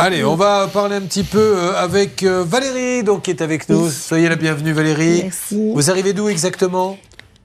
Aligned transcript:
Allez, 0.00 0.22
on 0.22 0.36
va 0.36 0.68
parler 0.72 0.94
un 0.94 1.00
petit 1.00 1.24
peu 1.24 1.40
euh, 1.40 1.74
avec 1.74 2.22
euh, 2.22 2.44
Valérie, 2.46 3.02
donc, 3.02 3.22
qui 3.22 3.30
est 3.30 3.42
avec 3.42 3.68
nous. 3.68 3.90
Soyez 3.90 4.28
la 4.28 4.36
bienvenue, 4.36 4.70
Valérie. 4.70 5.22
Merci. 5.24 5.72
Vous 5.74 5.90
arrivez 5.90 6.12
d'où 6.12 6.28
exactement? 6.28 6.96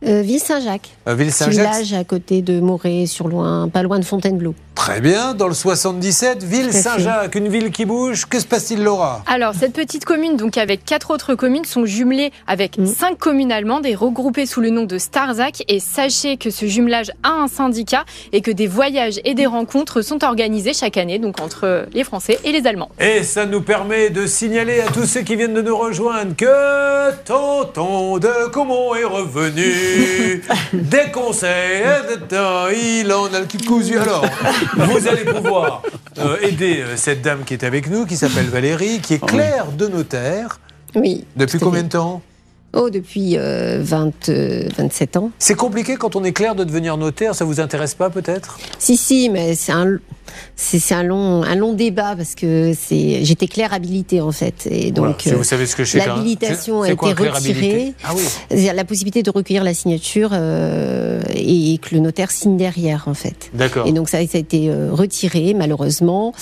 Euh, 0.05 0.21
Ville-Saint-Jacques. 0.21 0.89
Euh, 1.07 1.15
Ville-Saint-Jacques. 1.15 1.73
Village 1.73 1.93
à 1.93 2.03
côté 2.03 2.41
de 2.41 2.59
Moret, 2.59 3.05
sur 3.05 3.27
loin, 3.27 3.69
pas 3.69 3.83
loin 3.83 3.99
de 3.99 4.05
Fontainebleau. 4.05 4.53
Très 4.75 4.99
bien, 5.01 5.33
dans 5.33 5.47
le 5.47 5.53
77, 5.53 6.43
Ville-Saint-Jacques, 6.43 7.35
une 7.35 7.47
ville 7.47 7.71
qui 7.71 7.85
bouge. 7.85 8.25
Que 8.25 8.39
se 8.39 8.45
passe-t-il, 8.45 8.83
Laura? 8.83 9.23
Alors, 9.27 9.53
cette 9.53 9.73
petite 9.73 10.03
commune, 10.03 10.35
donc 10.35 10.57
avec 10.57 10.83
quatre 10.83 11.11
autres 11.11 11.35
communes, 11.35 11.63
sont 11.63 11.85
jumelées 11.85 12.31
avec 12.47 12.77
Mm. 12.77 12.87
cinq 12.87 13.17
communes 13.17 13.51
allemandes 13.51 13.85
et 13.85 13.95
regroupées 13.95 14.45
sous 14.45 14.59
le 14.61 14.71
nom 14.71 14.83
de 14.83 14.97
Starzac. 14.97 15.63
Et 15.69 15.79
sachez 15.79 16.37
que 16.37 16.49
ce 16.49 16.65
jumelage 16.65 17.11
a 17.21 17.29
un 17.29 17.47
syndicat 17.47 18.03
et 18.33 18.41
que 18.41 18.51
des 18.51 18.67
voyages 18.67 19.21
et 19.25 19.35
des 19.35 19.45
rencontres 19.45 20.01
sont 20.01 20.23
organisés 20.23 20.73
chaque 20.73 20.97
année, 20.97 21.19
donc 21.19 21.39
entre 21.39 21.85
les 21.93 22.03
Français 22.03 22.39
et 22.43 22.51
les 22.51 22.65
Allemands. 22.67 22.89
Et 22.99 23.23
ça 23.23 23.45
nous 23.45 23.61
permet 23.61 24.09
de 24.09 24.25
signaler 24.25 24.81
à 24.81 24.87
tous 24.91 25.05
ceux 25.05 25.21
qui 25.21 25.35
viennent 25.35 25.53
de 25.53 25.61
nous 25.61 25.77
rejoindre 25.77 26.35
que 26.35 27.11
Tonton 27.25 28.17
de 28.17 28.49
Comont 28.51 28.95
est 28.95 29.05
revenu. 29.05 29.92
Des 30.73 31.11
conseils, 31.11 31.83
il 33.01 33.11
en 33.13 33.33
a 33.33 33.39
le 33.39 33.45
cul 33.45 33.57
cousu. 33.57 33.97
Alors, 33.97 34.25
vous 34.75 35.07
allez 35.07 35.25
pouvoir 35.25 35.81
euh, 36.19 36.37
aider 36.41 36.81
euh, 36.81 36.97
cette 36.97 37.21
dame 37.21 37.43
qui 37.43 37.53
est 37.53 37.63
avec 37.63 37.89
nous, 37.89 38.05
qui 38.05 38.17
s'appelle 38.17 38.45
Valérie, 38.45 38.99
qui 38.99 39.15
est 39.15 39.25
clerc 39.25 39.67
de 39.77 39.87
notaire. 39.87 40.59
Oui. 40.95 41.25
Depuis 41.35 41.59
combien 41.59 41.83
de 41.83 41.89
temps? 41.89 42.21
Oh, 42.75 42.89
depuis 42.89 43.37
euh, 43.37 43.79
20, 43.83 44.29
euh, 44.29 44.67
27 44.77 45.17
ans. 45.17 45.29
C'est 45.37 45.53
compliqué 45.55 45.95
quand 45.95 46.15
on 46.15 46.23
est 46.23 46.31
clerc 46.33 46.55
de 46.55 46.63
devenir 46.63 46.97
notaire, 46.97 47.35
ça 47.35 47.45
vous 47.45 47.59
intéresse 47.59 47.93
pas 47.93 48.09
peut-être? 48.09 48.57
Si, 48.79 48.97
si, 48.97 49.29
mais 49.29 49.53
c'est 49.53 49.71
un, 49.71 49.97
c'est 50.55 50.79
c'est 50.79 50.95
un 50.95 51.03
long, 51.03 51.43
un 51.43 51.55
long 51.55 51.73
débat 51.73 52.15
parce 52.15 52.33
que 52.33 52.73
c'est, 52.75 53.23
j'étais 53.23 53.45
claire 53.47 53.73
habilitée 53.73 54.21
en 54.21 54.31
fait. 54.31 54.67
Et 54.71 54.91
donc, 54.91 55.05
Voilà, 55.05 55.15
si 55.19 55.29
euh, 55.31 55.35
vous 55.37 55.43
savez 55.43 55.67
ce 55.67 55.75
que 55.75 55.97
même. 55.97 56.07
l'habilitation 56.07 56.81
a 56.81 56.95
quoi, 56.95 57.09
été 57.11 57.21
clerc 57.21 57.35
habilité 57.35 57.59
retirée. 57.67 57.93
Ah 58.03 58.13
oui. 58.15 58.69
la 58.75 58.83
possibilité 58.85 59.21
de 59.21 59.29
recueillir 59.29 59.63
la 59.63 59.75
signature 59.75 60.29
euh, 60.33 61.21
et 61.35 61.77
que 61.77 61.93
le 61.93 62.01
notaire 62.01 62.31
signe 62.31 62.57
derrière 62.57 63.03
en 63.07 63.13
fait. 63.13 63.51
D'accord. 63.53 63.85
Et 63.85 63.91
donc 63.91 64.09
ça, 64.09 64.17
ça 64.25 64.37
a 64.37 64.41
été 64.41 64.69
euh, 64.69 64.89
retiré 64.91 65.53
malheureusement 65.53 66.33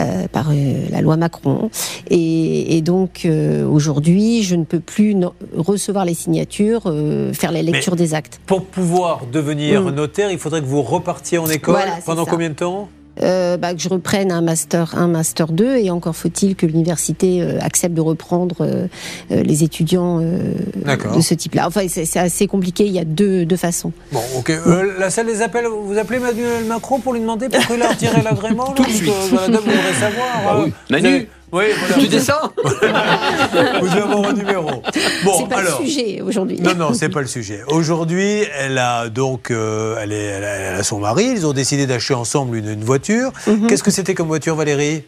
euh, 0.00 0.26
par 0.32 0.50
euh, 0.50 0.54
la 0.90 1.00
loi 1.00 1.16
Macron. 1.16 1.70
Et, 2.10 2.76
et 2.76 2.80
donc 2.82 3.22
euh, 3.24 3.64
aujourd'hui, 3.64 4.42
je 4.42 4.56
ne 4.56 4.64
peux 4.64 4.80
plus 4.80 5.14
no- 5.14 5.34
recevoir 5.76 6.04
les 6.04 6.14
signatures, 6.14 6.82
euh, 6.86 7.32
faire 7.32 7.52
la 7.52 7.62
lecture 7.62 7.96
des 7.96 8.14
actes. 8.14 8.40
Pour 8.46 8.64
pouvoir 8.64 9.22
devenir 9.30 9.82
Mm. 9.82 9.90
notaire, 9.94 10.30
il 10.30 10.38
faudrait 10.38 10.60
que 10.60 10.66
vous 10.66 10.82
repartiez 10.82 11.38
en 11.38 11.46
école 11.48 11.74
Voilà, 11.76 11.92
pendant 12.04 12.24
ça. 12.24 12.30
combien 12.30 12.48
de 12.50 12.54
temps? 12.54 12.88
Euh, 13.22 13.56
bah, 13.56 13.72
que 13.72 13.80
je 13.80 13.88
reprenne 13.88 14.30
un 14.30 14.42
master 14.42 14.92
1, 14.94 15.06
master 15.08 15.46
2, 15.50 15.76
et 15.76 15.90
encore 15.90 16.14
faut-il 16.14 16.54
que 16.54 16.66
l'université 16.66 17.40
euh, 17.40 17.58
accepte 17.62 17.94
de 17.94 18.02
reprendre 18.02 18.56
euh, 18.60 18.88
les 19.30 19.64
étudiants 19.64 20.20
euh, 20.20 20.52
de 21.16 21.20
ce 21.22 21.32
type-là. 21.32 21.64
Enfin, 21.66 21.86
c'est 21.88 22.18
assez 22.18 22.46
compliqué. 22.46 22.84
Il 22.84 22.92
y 22.92 22.98
a 22.98 23.04
deux, 23.06 23.46
deux 23.46 23.56
façons. 23.56 23.92
Bon, 24.12 24.20
ok. 24.36 24.50
Euh, 24.50 24.92
la 24.98 25.08
salle 25.08 25.26
des 25.26 25.40
appels, 25.40 25.64
vous 25.66 25.96
appelez 25.96 26.18
Emmanuel 26.18 26.66
Macron 26.66 26.98
pour 27.00 27.14
lui 27.14 27.20
demander 27.20 27.48
pourquoi 27.48 27.76
il 27.76 27.82
a 27.82 27.88
retiré 27.88 28.20
l'agrément 28.22 28.64
Tout 28.76 28.82
de 28.82 28.86
parce 28.88 28.94
suite. 28.98 29.10
savoir. 29.98 30.28
Ah 30.46 30.56
euh, 30.56 30.64
oui. 30.64 30.70
vous 30.70 30.74
Manu 30.94 31.06
avez- 31.08 31.28
Oui, 31.52 31.64
voilà. 31.78 31.94
Tu 31.94 32.08
descends 32.08 32.52
Vous 33.80 33.88
avez 33.88 34.04
mon 34.08 34.32
numéro. 34.32 34.82
Bon, 35.24 35.38
c'est 35.38 35.48
pas 35.48 35.58
alors. 35.60 35.80
le 35.80 35.86
sujet 35.86 36.20
aujourd'hui. 36.20 36.58
Non, 36.60 36.74
non, 36.74 36.92
c'est 36.92 37.08
pas 37.08 37.20
le 37.20 37.26
sujet. 37.26 37.60
Aujourd'hui, 37.68 38.42
elle 38.58 38.76
a 38.78 39.08
donc, 39.08 39.50
euh, 39.50 39.96
elle, 40.00 40.12
est, 40.12 40.24
elle, 40.24 40.44
a, 40.44 40.48
elle 40.48 40.74
a 40.74 40.82
son 40.82 40.98
mari. 40.98 41.24
Ils 41.32 41.46
ont 41.46 41.52
décidé 41.52 41.86
d'acheter 41.86 42.14
ensemble 42.14 42.56
une, 42.56 42.68
une 42.68 42.84
voiture. 42.84 43.32
Mhm. 43.46 43.68
Qu'est-ce 43.68 43.82
que 43.82 43.90
c'était 43.90 44.14
comme 44.14 44.26
voiture, 44.28 44.56
Valérie? 44.56 45.04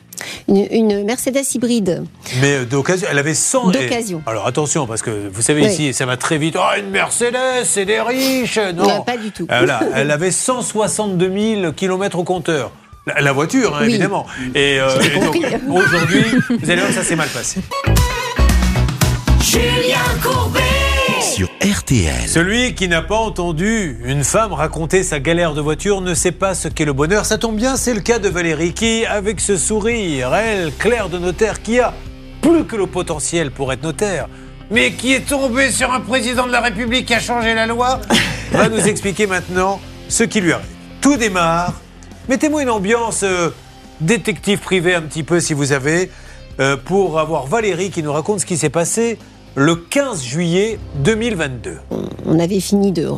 Une, 0.49 0.67
une 0.71 1.05
Mercedes 1.05 1.45
hybride. 1.55 2.05
Mais 2.41 2.55
euh, 2.59 2.65
d'occasion, 2.65 3.09
elle 3.11 3.19
avait 3.19 3.35
100. 3.35 3.71
D'occasion. 3.71 4.23
Alors 4.27 4.47
attention, 4.47 4.87
parce 4.87 5.03
que 5.03 5.11
vous 5.33 5.43
savez 5.43 5.63
Oui. 5.63 5.69
ici, 5.69 5.93
ça 5.95 6.07
va 6.07 6.17
très 6.17 6.39
vite. 6.39 6.55
Oh, 6.59 6.79
une 6.79 6.91
Mercedes, 6.91 7.65
c'est 7.65 7.85
des 7.85 8.01
riches. 8.01 8.59
Non, 8.77 8.89
Euh, 8.89 8.99
pas 9.01 9.17
du 9.17 9.31
tout. 9.33 9.47
Voilà, 9.49 9.81
elle 9.95 10.11
avait 10.11 10.31
162 10.31 11.57
000 11.61 11.73
kilomètres 11.73 12.19
au 12.19 12.25
compteur. 12.25 12.71
La, 13.15 13.21
la 13.23 13.33
voiture, 13.33 13.75
hein, 13.77 13.81
Oui. 13.83 13.89
évidemment. 13.91 14.27
Et, 14.55 14.79
euh, 14.81 15.01
et 15.01 15.19
donc, 15.21 15.37
aujourd'hui, 15.71 16.25
vous 16.49 16.71
allez 16.71 16.77
voir 16.81 16.89
que 16.89 16.95
ça 16.95 17.03
s'est 17.03 17.17
mal 17.17 17.29
passé. 17.29 17.61
Julien 19.41 19.97
Courbet 20.23 20.61
Sur 21.23 21.49
RTL. 21.63 22.29
Celui 22.29 22.75
qui 22.75 22.89
n'a 22.89 23.03
pas 23.03 23.17
entendu 23.17 23.99
une 24.05 24.25
femme 24.25 24.53
raconter 24.53 25.03
sa 25.03 25.21
galère 25.21 25.55
de 25.55 25.61
voiture 25.61 26.01
ne 26.01 26.13
sait 26.15 26.33
pas 26.33 26.55
ce 26.55 26.69
qu'est 26.69 26.85
le 26.85 26.93
bonheur. 26.93 27.25
Ça 27.25 27.39
tombe 27.39 27.57
bien, 27.57 27.77
c'est 27.77 27.95
le 27.95 28.01
cas 28.01 28.19
de 28.19 28.29
Valérie 28.29 28.73
qui, 28.75 29.07
avec 29.07 29.41
ce 29.41 29.57
sourire, 29.57 30.35
elle, 30.35 30.73
Claire 30.79 31.09
de 31.09 31.19
notaire, 31.19 31.63
qui 31.63 31.81
a 31.81 31.95
plus 32.43 32.65
que 32.65 32.77
le 32.77 32.87
potentiel 32.87 33.51
pour 33.51 33.73
être 33.73 33.83
notaire, 33.83 34.29
mais 34.71 34.93
qui 34.93 35.15
est 35.15 35.27
tombée 35.29 35.71
sur 35.71 35.93
un 35.93 36.01
président 36.01 36.47
de 36.47 36.53
la 36.53 36.61
République 36.61 37.07
qui 37.07 37.15
a 37.15 37.21
changé 37.21 37.55
la 37.55 37.67
loi, 37.67 38.01
va 38.53 38.69
nous 38.69 38.87
expliquer 38.87 39.27
maintenant 39.27 39.81
ce 40.09 40.25
qui 40.25 40.41
lui 40.41 40.53
arrive. 40.53 40.67
Tout 41.01 41.17
démarre. 41.17 41.73
Mettez-moi 42.29 42.63
une 42.63 42.69
ambiance 42.69 43.23
euh, 43.23 43.49
détective 44.03 44.59
privé 44.59 44.95
un 44.95 45.01
petit 45.01 45.23
peu 45.23 45.41
si 45.41 45.55
vous 45.55 45.73
avez, 45.73 46.11
euh, 46.61 46.77
pour 46.77 47.19
avoir 47.19 47.47
Valérie 47.47 47.91
qui 47.91 48.03
nous 48.03 48.13
raconte 48.13 48.41
ce 48.41 48.47
qui 48.47 48.59
s'est 48.59 48.69
passé 48.69 49.19
le 49.55 49.77
15 49.77 50.23
juillet 50.23 50.79
2022. 51.05 51.79
On 52.27 52.39
avait 52.39 52.61
fini 52.61 52.93
de, 52.93 53.09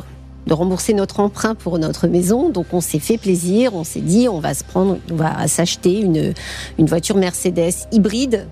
rembourser 0.48 0.94
notre 0.94 1.18
emprunt 1.18 1.56
pour 1.56 1.80
notre 1.80 2.06
maison, 2.06 2.50
donc 2.50 2.66
on 2.72 2.80
s'est 2.80 3.00
fait 3.00 3.18
plaisir. 3.18 3.74
On 3.74 3.82
s'est 3.82 4.00
dit, 4.00 4.28
on 4.28 4.38
va 4.38 4.54
se 4.54 4.62
prendre, 4.62 4.98
on 5.10 5.16
va 5.16 5.48
s'acheter 5.48 5.98
une, 5.98 6.32
voiture 6.86 7.16
Mercedes 7.16 7.88
hybride, 7.90 8.46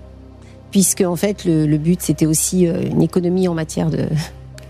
puisque 0.71 1.01
en 1.01 1.15
fait 1.15 1.45
le, 1.45 1.67
le 1.67 1.77
but 1.77 2.01
c'était 2.01 2.25
aussi 2.25 2.67
euh, 2.67 2.81
une 2.81 3.01
économie 3.01 3.47
en 3.47 3.53
matière 3.53 3.89
de, 3.89 4.07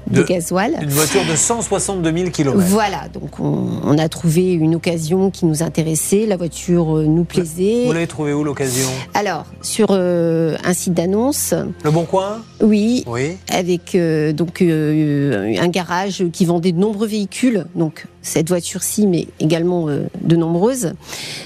de 0.07 0.21
De- 0.21 0.27
gasoil. 0.27 0.77
Une 0.81 0.89
voiture 0.89 1.21
de 1.29 1.35
162 1.35 2.11
000 2.17 2.29
km. 2.31 2.57
Voilà, 2.57 3.07
donc 3.13 3.39
on, 3.39 3.67
on 3.83 3.97
a 3.97 4.09
trouvé 4.09 4.53
une 4.53 4.75
occasion 4.75 5.29
qui 5.29 5.45
nous 5.45 5.61
intéressait, 5.63 6.25
la 6.25 6.37
voiture 6.37 6.97
euh, 6.97 7.05
nous 7.05 7.23
plaisait. 7.25 7.83
Vous 7.85 7.93
l'avez 7.93 8.07
trouvé 8.07 8.33
où 8.33 8.43
l'occasion? 8.43 8.87
Alors, 9.13 9.45
sur 9.61 9.87
euh, 9.91 10.57
un 10.63 10.73
site 10.73 10.93
d'annonce, 10.93 11.53
Le 11.83 11.91
Bon 11.91 12.05
Coin? 12.05 12.41
Oui, 12.61 13.03
Oui. 13.07 13.37
avec 13.49 13.93
euh, 13.95 14.33
donc 14.33 14.61
euh, 14.61 15.55
un 15.59 15.67
garage 15.67 16.23
qui 16.33 16.45
vendait 16.45 16.71
de 16.71 16.79
nombreux 16.79 17.07
véhicules, 17.07 17.65
donc 17.75 18.05
cette 18.21 18.49
voiture-ci, 18.49 19.07
mais 19.07 19.27
également 19.39 19.87
de 19.87 20.35
nombreuses, 20.35 20.93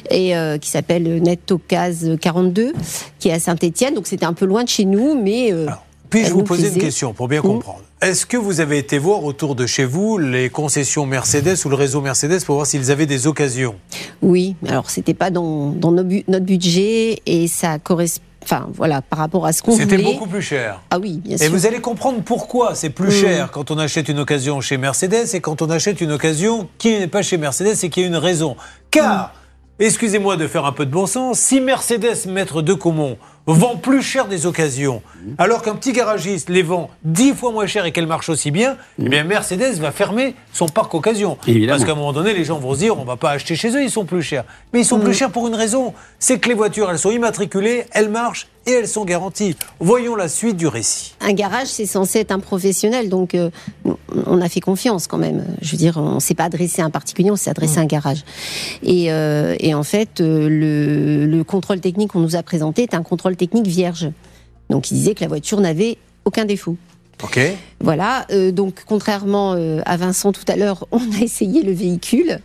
et 0.09 0.34
qui 0.59 0.69
s'appelle 0.69 1.22
Netocase 1.22 2.18
42, 2.19 2.74
qui 3.19 3.30
est 3.30 3.34
à 3.34 3.40
Saint-Étienne. 3.40 3.94
Donc 3.94 4.08
c'était 4.08 4.25
un 4.25 4.34
peu 4.34 4.46
loin 4.46 4.63
de 4.63 4.69
chez 4.69 4.86
nous, 4.86 5.16
mais 5.22 5.52
Alors, 5.52 5.86
Puis-je 6.13 6.31
vous 6.34 6.44
poser 6.44 6.68
une 6.68 6.78
question 6.78 7.13
pour 7.13 7.28
bien 7.28 7.40
Mhm. 7.41 7.47
comprendre? 7.53 7.81
Est-ce 8.01 8.25
que 8.25 8.38
vous 8.38 8.59
avez 8.59 8.78
été 8.78 8.97
voir 9.00 9.24
autour 9.24 9.56
de 9.56 9.66
chez 9.66 9.85
vous 9.85 10.18
les 10.19 10.50
concessions 10.50 11.06
Mercedes 11.07 11.56
ou 11.66 11.69
le 11.69 11.75
réseau 11.75 12.01
Mercedes 12.01 12.44
pour 12.46 12.56
voir 12.56 12.68
s'ils 12.68 12.91
avaient 12.91 13.06
des 13.07 13.25
occasions? 13.28 13.75
Oui. 14.22 14.56
Alors 14.68 14.90
c'était 14.90 15.13
pas 15.16 15.31
dans, 15.31 15.69
dans 15.69 15.91
nos 15.91 16.03
bu- 16.03 16.24
notre 16.28 16.46
budget 16.46 17.19
et 17.25 17.47
ça 17.47 17.79
correspond. 17.79 18.24
Enfin 18.44 18.68
voilà, 18.74 19.01
par 19.01 19.19
rapport 19.19 19.46
à 19.46 19.53
ce 19.53 19.63
qu'on 19.63 19.72
voulait. 19.72 19.85
C'était 19.85 20.03
beaucoup 20.03 20.28
plus 20.28 20.41
cher. 20.41 20.81
Ah 20.91 21.00
oui, 21.00 21.22
bien 21.24 21.35
Et 21.38 21.40
sûr. 21.40 21.50
vous 21.50 21.66
allez 21.66 21.79
comprendre 21.79 22.22
pourquoi 22.24 22.75
c'est 22.75 22.90
plus 22.90 23.07
Mhm. 23.07 23.12
cher 23.22 23.51
quand 23.51 23.72
on 23.72 23.78
achète 23.78 24.09
une 24.09 24.19
occasion 24.19 24.59
chez 24.62 24.78
Mercedes 24.78 25.34
et 25.34 25.40
quand 25.40 25.62
on 25.62 25.69
achète 25.69 26.00
une 26.01 26.12
occasion 26.12 26.68
qui 26.78 26.90
n'est 27.00 27.07
pas 27.07 27.22
chez 27.22 27.38
Mercedes 27.38 27.78
et 27.84 27.90
qui 27.90 28.03
a 28.03 28.06
une 28.06 28.18
raison. 28.18 28.57
Car, 28.91 29.34
excusez-moi 29.80 30.35
de 30.35 30.45
faire 30.47 30.66
un 30.66 30.74
peu 30.74 30.85
de 30.85 30.91
bon 30.91 31.06
sens, 31.07 31.40
si 31.40 31.62
Mercedes 31.62 32.28
Maître 32.28 32.62
de 32.62 32.74
Comont 32.74 33.18
vend 33.46 33.76
plus 33.76 34.02
cher 34.02 34.28
des 34.28 34.46
occasions, 34.46 35.02
alors 35.38 35.62
qu'un 35.62 35.76
petit 35.76 35.92
garagiste 35.92 36.50
les 36.50 36.64
vend 36.64 36.90
dix 37.04 37.34
fois 37.34 37.52
moins 37.52 37.68
cher 37.68 37.86
et 37.86 37.92
qu'elle 37.92 38.08
marche 38.08 38.30
aussi 38.30 38.52
bien, 38.52 38.78
eh 39.02 39.09
bien 39.09 39.24
Mercedes 39.24 39.80
va 39.80 39.92
fermer 39.92 40.36
son 40.54 40.68
parc 40.68 40.94
occasion. 40.94 41.38
Évidemment. 41.48 41.74
Parce 41.74 41.86
qu'à 41.86 41.92
un 41.92 41.96
moment 41.96 42.14
donné, 42.14 42.34
les 42.34 42.46
gens 42.46 42.59
vont 42.59 42.74
se 42.74 42.80
dire, 42.80 42.98
on 42.98 43.04
va 43.04 43.18
pas 43.18 43.31
acheter 43.31 43.56
chez 43.56 43.70
eux, 43.76 43.84
ils 43.84 43.92
sont 43.92 44.06
plus 44.06 44.22
chers. 44.22 44.46
Mais 44.72 44.81
ils 44.81 44.86
sont 44.86 45.00
plus 45.00 45.14
chers 45.14 45.31
pour 45.31 45.48
une 45.48 45.56
raison, 45.56 45.94
c'est 46.19 46.40
que 46.40 46.48
les 46.48 46.56
voitures, 46.56 46.90
elles 46.90 47.00
sont 47.00 47.12
immatriculées, 47.12 47.86
elles 47.92 48.10
marchent 48.10 48.48
et 48.65 48.71
elles 48.71 48.88
sont 48.88 49.06
garanties. 49.06 49.56
Voyons 49.80 50.15
la 50.15 50.27
suite 50.27 50.57
du 50.57 50.68
récit. 50.68 51.13
un 51.21 51.33
garage, 51.33 51.68
c'est 51.68 51.86
censé 51.86 52.19
être 52.19 52.31
un 52.31 52.39
professionnel, 52.39 53.10
donc 53.10 53.36
euh, 53.36 53.50
on 54.25 54.42
a 54.42 54.50
fait 54.50 54.60
confiance 54.60 55.07
quand 55.07 55.18
même. 55.18 55.45
Je 55.62 55.71
veux 55.71 55.77
dire, 55.77 55.98
on 55.98 56.19
s'est 56.19 56.36
pas 56.36 56.45
adressé 56.45 56.81
à 56.81 56.86
un 56.86 56.89
particulier, 56.89 57.31
on 57.31 57.36
s'est 57.36 57.50
adressé 57.50 57.80
à 57.80 57.81
un 57.81 57.86
garage. 57.86 58.24
Et, 58.81 59.12
euh, 59.12 59.56
et 59.60 59.74
en 59.74 59.83
fait, 59.83 60.21
euh, 60.21 60.48
le, 60.50 61.25
le 61.25 61.44
contrôle 61.44 61.80
technique 61.80 62.12
qu'on 62.12 62.19
nous 62.19 62.36
a 62.36 62.44
présenté 62.44 62.83
est 62.83 62.94
un 62.94 63.04
contrôle 63.04 63.36
technique 63.36 63.68
vierge. 63.68 64.10
Donc, 64.69 64.92
il 64.92 64.95
disait 64.95 65.13
que 65.13 65.21
la 65.21 65.27
voiture 65.27 65.59
n'avait 65.59 65.98
aucun 66.25 66.45
défaut. 66.45 66.77
Ok. 67.21 67.39
Voilà, 67.80 68.25
euh, 68.31 68.51
donc 68.51 68.83
contrairement 68.88 69.56
euh, 69.57 69.81
à 69.86 69.98
Vincent 69.98 70.31
tout 70.31 70.45
à 70.48 70.56
l'heure, 70.56 70.88
on 70.92 71.00
a 71.00 71.21
essayé 71.21 71.63
le 71.63 71.74
véhicule. 71.74 72.39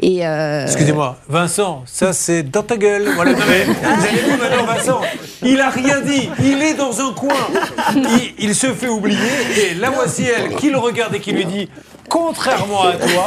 Et 0.00 0.26
euh, 0.26 0.64
Excusez-moi, 0.64 1.18
Vincent, 1.28 1.84
ça 1.86 2.12
c'est 2.12 2.42
dans 2.42 2.62
ta 2.62 2.76
gueule. 2.76 3.08
Voilà, 3.14 3.32
non, 3.34 3.38
mais 3.48 3.64
vous 3.64 4.04
avez 4.04 4.22
vu 4.22 4.36
maintenant, 4.40 4.64
Vincent, 4.64 5.00
il 5.42 5.60
a 5.60 5.70
rien 5.70 6.00
dit, 6.00 6.28
il 6.40 6.62
est 6.62 6.74
dans 6.74 7.00
un 7.00 7.12
coin, 7.12 7.34
il, 7.94 8.34
il 8.38 8.54
se 8.54 8.68
fait 8.68 8.88
oublier, 8.88 9.18
et 9.56 9.74
la 9.74 9.90
voici 9.90 10.24
elle 10.24 10.56
qui 10.56 10.70
le 10.70 10.78
regarde 10.78 11.14
et 11.14 11.20
qui 11.20 11.32
lui 11.32 11.44
dit 11.44 11.68
contrairement 12.12 12.82
à 12.82 12.92
toi, 12.92 13.24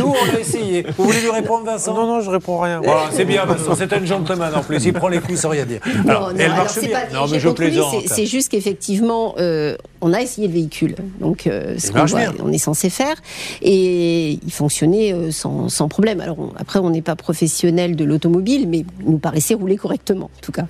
nous, 0.00 0.06
on 0.12 0.36
a 0.36 0.40
essayé. 0.40 0.84
Vous 0.96 1.04
voulez 1.04 1.20
lui 1.20 1.30
répondre, 1.30 1.64
Vincent 1.64 1.94
Non, 1.94 2.06
non, 2.06 2.20
je 2.20 2.30
réponds 2.30 2.58
rien. 2.58 2.80
Voilà, 2.82 3.04
c'est 3.12 3.24
bien, 3.24 3.44
Vincent. 3.44 3.74
C'est 3.76 3.92
un 3.92 4.04
gentleman 4.04 4.52
en 4.54 4.62
plus. 4.62 4.84
Il 4.84 4.92
prend 4.92 5.08
les 5.08 5.20
coups 5.20 5.38
sans 5.40 5.50
rien 5.50 5.64
dire. 5.64 5.80
Alors, 6.08 6.28
Non, 6.28 6.34
non, 6.34 6.34
elle 6.38 6.50
marche 6.50 6.78
bien. 6.80 6.88
pas 6.90 7.14
non, 7.14 7.26
mais 7.30 7.38
je 7.38 7.48
plaisante. 7.50 7.94
c'est- 8.06 8.26
juste 8.26 8.50
qu'effectivement, 8.50 9.34
euh, 9.38 9.76
on 10.00 10.12
a 10.12 10.20
essayé 10.20 10.48
le 10.48 10.52
véhicule, 10.52 10.96
donc 11.20 11.46
euh, 11.46 11.76
ce 11.78 11.90
qu'on 11.92 12.06
on 12.44 12.52
est 12.52 12.58
censé 12.58 12.90
faire, 12.90 13.16
et 13.62 14.32
il 14.44 14.52
fonctionnait 14.52 15.12
euh, 15.14 15.30
sans, 15.30 15.68
sans 15.68 15.88
problème. 15.88 16.20
Alors 16.20 16.38
on- 16.38 16.52
après, 16.58 16.78
on 16.80 16.90
n'est 16.90 17.00
pas 17.02 17.16
professionnel 17.16 17.96
de 17.96 18.04
l'automobile, 18.04 18.68
mais 18.68 18.78
il 19.00 19.10
nous 19.10 19.18
paraissait 19.18 19.54
rouler 19.54 19.76
correctement, 19.76 20.26
en 20.26 20.40
tout 20.42 20.52
cas. 20.52 20.66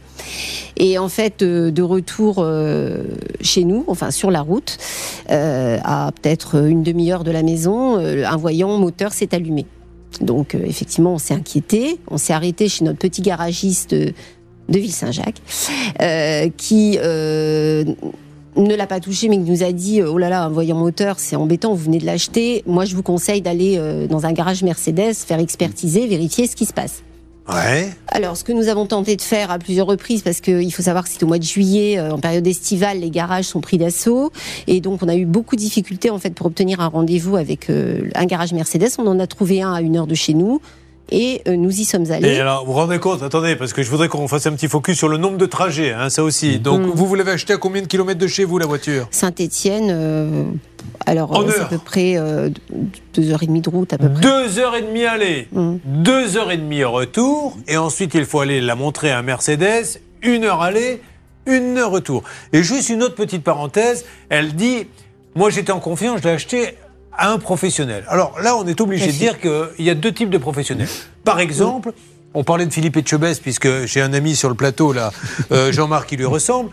Et 0.77 0.99
en 0.99 1.09
fait, 1.09 1.43
euh, 1.43 1.71
de 1.73 1.83
retour 1.83 2.37
euh, 2.39 3.03
chez 3.41 3.65
nous, 3.65 3.85
enfin 3.89 4.11
sur 4.11 4.31
la 4.31 4.41
route, 4.43 4.79
euh, 5.31 5.79
à 5.85 6.11
peut-être 6.23 6.65
une 6.67 6.83
demi-heure 6.83 7.25
de 7.25 7.31
la 7.33 7.38
maison, 7.43 7.99
euh, 7.99 8.25
un 8.25 8.37
voyant 8.37 8.77
moteur 8.79 9.13
s'est 9.13 9.35
allumé. 9.35 9.67
Donc 10.21 10.55
euh, 10.55 10.61
effectivement, 10.65 11.15
on 11.15 11.19
s'est 11.19 11.35
inquiété, 11.35 11.99
on 12.09 12.19
s'est 12.19 12.33
arrêté 12.33 12.69
chez 12.69 12.85
notre 12.85 12.99
petit 12.99 13.23
garagiste 13.23 13.93
euh, 13.93 14.11
de 14.69 14.79
Ville-Saint-Jacques, 14.79 15.41
qui 16.59 16.99
ne 16.99 18.75
l'a 18.75 18.87
pas 18.87 19.01
touché, 19.01 19.29
mais 19.29 19.37
qui 19.37 19.51
nous 19.51 19.63
a 19.63 19.73
dit 19.73 20.03
oh 20.03 20.19
là 20.19 20.29
là, 20.29 20.43
un 20.43 20.51
voyant 20.51 20.77
moteur, 20.77 21.19
c'est 21.19 21.37
embêtant, 21.37 21.73
vous 21.73 21.85
venez 21.85 21.99
de 21.99 22.05
l'acheter. 22.05 22.63
Moi, 22.67 22.85
je 22.85 22.95
vous 22.95 23.03
conseille 23.03 23.41
d'aller 23.41 23.81
dans 24.11 24.27
un 24.27 24.33
garage 24.33 24.63
Mercedes, 24.63 25.15
faire 25.15 25.39
expertiser, 25.39 26.07
vérifier 26.07 26.47
ce 26.47 26.55
qui 26.55 26.67
se 26.67 26.75
passe. 26.75 27.03
Ouais. 27.49 27.91
Alors, 28.09 28.37
ce 28.37 28.45
que 28.45 28.53
nous 28.53 28.69
avons 28.69 28.87
tenté 28.87 29.17
de 29.17 29.23
faire 29.23 29.51
à 29.51 29.59
plusieurs 29.59 29.87
reprises, 29.87 30.23
parce 30.23 30.41
qu'il 30.41 30.73
faut 30.73 30.83
savoir 30.83 31.05
que 31.05 31.11
c'est 31.11 31.23
au 31.23 31.27
mois 31.27 31.39
de 31.39 31.45
juillet, 31.45 31.99
euh, 31.99 32.11
en 32.13 32.19
période 32.19 32.47
estivale, 32.47 33.01
les 33.01 33.11
garages 33.11 33.47
sont 33.47 33.61
pris 33.61 33.79
d'assaut, 33.79 34.33
et 34.67 34.81
donc 34.81 35.03
on 35.03 35.09
a 35.09 35.17
eu 35.17 35.25
beaucoup 35.25 35.57
de 35.57 35.61
difficultés 35.61 36.11
en 36.11 36.19
fait 36.19 36.31
pour 36.35 36.47
obtenir 36.47 36.81
un 36.81 36.89
rendez-vous 36.89 37.37
avec 37.37 37.71
euh, 37.71 38.09
un 38.15 38.27
garage 38.27 38.53
Mercedes. 38.53 38.91
On 38.99 39.07
en 39.07 39.19
a 39.19 39.27
trouvé 39.27 39.63
un 39.63 39.73
à 39.73 39.81
une 39.81 39.97
heure 39.97 40.07
de 40.07 40.15
chez 40.15 40.35
nous, 40.35 40.61
et 41.11 41.41
euh, 41.49 41.57
nous 41.57 41.71
y 41.81 41.85
sommes 41.85 42.11
allés. 42.11 42.29
Et 42.35 42.41
alors, 42.41 42.67
vous 42.67 42.73
vous 42.73 42.79
rendez 42.79 42.99
compte, 42.99 43.23
attendez, 43.23 43.57
parce 43.57 43.73
que 43.73 43.83
je 43.83 43.91
voudrais 43.91 44.09
qu'on 44.09 44.29
fasse 44.29 44.47
un 44.47 44.53
petit 44.53 44.69
focus 44.69 44.99
sur 44.99 45.09
le 45.09 45.17
nombre 45.17 45.39
de 45.39 45.47
trajets, 45.47 45.93
hein, 45.93 46.11
ça 46.11 46.23
aussi. 46.23 46.59
Donc, 46.59 46.83
Mm. 46.83 46.91
vous, 46.95 47.07
vous 47.07 47.15
l'avez 47.15 47.31
acheté 47.33 47.55
à 47.55 47.57
combien 47.57 47.81
de 47.81 47.87
kilomètres 47.87 48.21
de 48.21 48.27
chez 48.27 48.45
vous, 48.45 48.59
la 48.59 48.67
voiture? 48.67 49.09
Saint-Étienne, 49.11 49.89
euh, 49.91 50.43
alors 51.07 51.39
euh, 51.41 51.51
c'est 51.51 51.61
à 51.61 51.65
peu 51.67 51.79
près 51.79 52.17
euh, 52.17 52.51
deux 53.15 53.31
heures 53.31 53.43
et 53.43 53.47
demie 53.47 53.61
de 53.61 53.71
route 53.71 53.93
à 53.93 53.99
peu 53.99 54.09
près. 54.11 54.21
Deux 54.21 54.59
heures 54.59 54.75
et 54.77 54.83
demie 54.83 55.05
aller, 55.05 55.49
Mm. 55.53 55.77
deux 55.85 56.37
heures 56.37 56.51
et 56.51 56.57
demie 56.57 56.85
retour, 56.85 57.57
et 57.67 57.77
ensuite 57.77 58.15
il 58.15 58.25
faut 58.25 58.41
aller 58.41 58.61
la 58.61 58.75
montrer 58.75 59.11
à 59.11 59.19
un 59.19 59.23
Mercedes, 59.23 60.01
une 60.23 60.45
heure 60.45 60.63
aller, 60.63 61.01
une 61.47 61.79
heure 61.79 61.91
retour. 61.91 62.23
Et 62.53 62.63
juste 62.63 62.89
une 62.91 63.03
autre 63.03 63.15
petite 63.15 63.43
parenthèse, 63.45 64.05
elle 64.29 64.55
dit, 64.55 64.87
moi 65.35 65.51
j'étais 65.51 65.73
en 65.73 65.81
confiance, 65.81 66.21
je 66.23 66.25
l'ai 66.29 66.35
acheté 66.35 66.75
à 67.17 67.31
un 67.33 67.39
professionnel. 67.39 68.05
Alors 68.09 68.39
là, 68.41 68.57
on 68.57 68.67
est 68.67 68.81
obligé 68.81 69.07
de 69.09 69.13
dire 69.13 69.41
qu'il 69.41 69.85
y 69.85 69.91
a 69.91 69.95
deux 69.95 70.13
types 70.13 70.31
de 70.31 70.39
professionnels. 70.39 70.87
Par 71.25 71.41
exemple, 71.41 71.93
on 72.35 72.45
parlait 72.45 72.67
de 72.67 72.73
Philippe 72.73 72.97
Etchebest, 72.97 73.43
puisque 73.43 73.87
j'ai 73.87 74.01
un 74.03 74.13
ami 74.13 74.37
sur 74.37 74.49
le 74.49 74.55
plateau 74.55 74.93
là, 74.93 75.11
euh, 75.51 75.73
Jean-Marc 75.73 76.09
qui 76.11 76.17
lui 76.17 76.27
ressemble. 76.27 76.71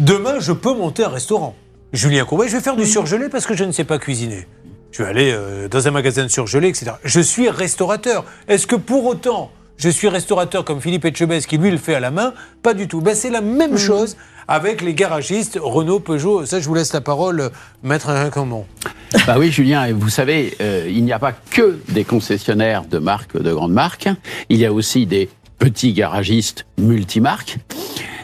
Demain, 0.00 0.40
je 0.40 0.50
peux 0.52 0.74
monter 0.74 1.04
un 1.04 1.08
restaurant. 1.10 1.54
Julien 1.94 2.24
Courbet, 2.24 2.48
je 2.48 2.56
vais 2.56 2.60
faire 2.60 2.74
du 2.74 2.86
surgelé 2.86 3.28
parce 3.28 3.46
que 3.46 3.54
je 3.54 3.62
ne 3.62 3.70
sais 3.70 3.84
pas 3.84 4.00
cuisiner. 4.00 4.48
Je 4.90 5.04
vais 5.04 5.08
aller 5.08 5.30
euh, 5.32 5.68
dans 5.68 5.86
un 5.86 5.92
magasin 5.92 6.24
de 6.24 6.28
surgelé, 6.28 6.66
etc. 6.66 6.90
Je 7.04 7.20
suis 7.20 7.48
restaurateur. 7.48 8.24
Est-ce 8.48 8.66
que 8.66 8.74
pour 8.74 9.04
autant, 9.04 9.52
je 9.76 9.88
suis 9.88 10.08
restaurateur 10.08 10.64
comme 10.64 10.80
Philippe 10.80 11.04
Etchebest 11.04 11.46
qui 11.46 11.56
lui 11.56 11.70
le 11.70 11.76
fait 11.76 11.94
à 11.94 12.00
la 12.00 12.10
main? 12.10 12.34
Pas 12.64 12.74
du 12.74 12.88
tout. 12.88 13.00
Ben, 13.00 13.14
c'est 13.14 13.30
la 13.30 13.40
même 13.40 13.76
chose 13.76 14.16
avec 14.48 14.82
les 14.82 14.92
garagistes 14.92 15.56
Renault, 15.62 16.00
Peugeot. 16.00 16.46
Ça, 16.46 16.58
je 16.58 16.66
vous 16.66 16.74
laisse 16.74 16.92
la 16.92 17.00
parole, 17.00 17.40
euh, 17.40 17.48
maître 17.84 18.10
Comment. 18.32 18.66
Bah 19.28 19.36
oui, 19.38 19.52
Julien, 19.52 19.92
vous 19.92 20.08
savez, 20.10 20.56
euh, 20.60 20.88
il 20.88 21.04
n'y 21.04 21.12
a 21.12 21.20
pas 21.20 21.32
que 21.32 21.78
des 21.90 22.02
concessionnaires 22.02 22.86
de 22.86 22.98
marques, 22.98 23.40
de 23.40 23.52
grandes 23.52 23.72
marques. 23.72 24.08
Il 24.48 24.58
y 24.58 24.66
a 24.66 24.72
aussi 24.72 25.06
des 25.06 25.30
petits 25.60 25.92
garagistes 25.92 26.66
multimarques 26.76 27.58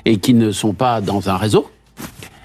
et 0.05 0.19
qui 0.19 0.35
ne 0.35 0.51
sont 0.51 0.73
pas 0.73 1.01
dans 1.01 1.31
un 1.31 1.37
réseau 1.37 1.71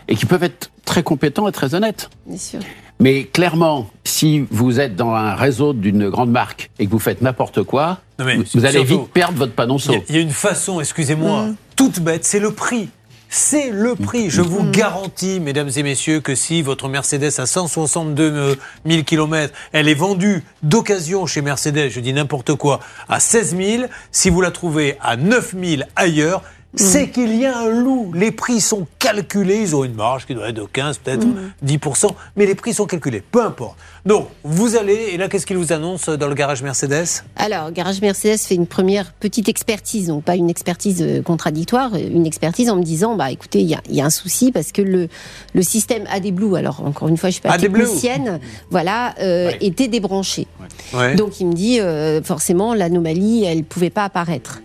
et 0.07 0.16
qui 0.16 0.27
peuvent 0.27 0.44
être 0.44 0.69
très 0.86 1.04
compétents 1.04 1.48
et 1.48 1.52
très 1.52 1.76
honnêtes. 1.76 2.10
Bien 2.26 2.38
sûr. 2.38 2.60
Mais 3.00 3.26
clairement, 3.26 3.90
si 4.06 4.46
vous 4.52 4.80
êtes 4.80 4.96
dans 4.96 5.14
un 5.14 5.36
réseau 5.36 5.74
d'une 5.74 6.10
grande 6.10 6.32
marque 6.32 6.72
et 6.80 6.86
que 6.86 6.92
vous 6.92 7.00
faites 7.00 7.22
n'importe 7.22 7.64
quoi, 7.64 8.00
mais 8.20 8.38
vous, 8.38 8.44
vous 8.54 8.66
allez 8.66 8.84
vite 8.84 9.10
perdre 9.14 9.38
votre 9.38 9.54
panonceau. 9.54 9.94
a, 9.94 9.98
il 10.08 10.16
y 10.16 10.18
a 10.18 10.22
une 10.22 10.30
façon, 10.30 10.80
excusez-moi, 10.80 11.48
toute 11.76 12.00
bête, 12.00 12.24
c'est 12.24 12.40
le 12.40 12.52
prix. 12.52 12.90
C'est 13.28 13.70
le 13.70 13.96
prix. 13.96 14.30
Je 14.30 14.42
vous 14.42 14.64
garantis, 14.72 15.42
mesdames 15.42 15.70
et 15.76 15.84
messieurs, 15.84 16.22
que 16.22 16.36
si 16.36 16.62
votre 16.62 16.88
Mercedes 16.88 17.38
a 17.38 17.46
162 17.46 18.58
000 18.86 19.04
km, 19.04 19.54
elle 19.74 19.90
est 19.90 19.96
vendue 19.96 20.44
d'occasion 20.64 21.26
chez 21.26 21.42
Mercedes, 21.42 21.90
je 21.90 22.00
dis 22.00 22.14
n'importe 22.14 22.56
quoi, 22.56 22.80
à 23.10 23.20
16 23.20 23.58
000, 23.58 23.84
si 24.12 24.30
vous 24.30 24.40
la 24.40 24.52
trouvez 24.52 24.96
à 25.02 25.18
9 25.18 25.54
000 25.62 25.82
ailleurs, 25.98 26.44
c'est 26.75 27.10
qu'il 27.10 27.36
y 27.36 27.45
a 27.45 27.57
un 27.57 27.69
loup. 27.69 28.12
Les 28.13 28.31
prix 28.31 28.62
sont 28.62 28.88
calculés. 29.00 29.60
Ils 29.62 29.75
ont 29.75 29.83
une 29.83 29.94
marge 29.95 30.25
qui 30.25 30.36
doit 30.36 30.50
être 30.50 30.56
de 30.56 30.66
15, 30.66 30.98
peut-être 31.00 31.25
10%, 31.66 32.07
mais 32.36 32.45
les 32.45 32.56
prix 32.56 32.74
sont 32.74 32.86
calculés. 32.86 33.24
Peu 33.31 33.44
importe. 33.44 33.77
Donc, 34.06 34.27
vous 34.44 34.75
allez, 34.75 35.10
et 35.13 35.18
là, 35.18 35.27
qu'est-ce 35.30 35.45
qu'il 35.45 35.57
vous 35.57 35.74
annonce 35.74 36.10
dans 36.10 36.27
le 36.27 36.36
garage 36.36 36.62
Mercedes? 36.62 37.24
Alors, 37.38 37.72
Garage 37.72 38.01
Mercedes 38.01 38.38
fait 38.38 38.54
une 38.56 38.68
première 38.68 39.13
petite 39.13 39.50
expertise, 39.50 40.07
donc 40.07 40.24
pas 40.24 40.36
une 40.36 40.50
expertise 40.50 41.01
euh, 41.01 41.22
contradictoire, 41.24 41.92
euh, 41.95 41.98
une 41.98 42.25
expertise 42.27 42.69
en 42.69 42.75
me 42.75 42.83
disant, 42.83 43.16
bah 43.16 43.31
écoutez, 43.31 43.62
il 43.62 43.68
y 43.68 43.74
a, 43.74 43.81
il 43.89 43.95
y 43.95 44.01
a 44.01 44.06
un 44.06 44.10
souci 44.12 44.51
parce 44.51 44.72
que 44.72 44.81
le, 44.83 45.07
le 45.54 45.62
système 45.63 46.04
AD 46.12 46.31
Blue, 46.31 46.56
alors 46.56 46.83
encore 46.86 47.07
une 47.07 47.18
fois, 47.18 47.30
je 47.30 47.33
suis 47.36 47.42
pas 47.42 47.57
technicienne, 47.57 48.39
voilà, 48.69 49.16
euh, 49.22 49.48
Ouais. 49.48 49.57
était 49.62 49.88
débranché. 49.88 50.45
Ouais. 50.94 51.16
Donc 51.16 51.39
il 51.39 51.48
me 51.48 51.54
dit, 51.54 51.80
euh, 51.80 52.22
forcément, 52.22 52.74
l'anomalie, 52.75 53.44
elle 53.45 53.63
pouvait 53.63 53.89
pas 53.89 54.04
apparaître. 54.04 54.62